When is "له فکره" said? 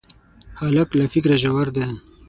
0.99-1.35